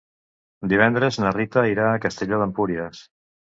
Divendres 0.71 1.19
na 1.25 1.35
Rita 1.37 1.67
irà 1.73 1.91
a 1.93 2.01
Castelló 2.07 2.43
d'Empúries. 2.43 3.07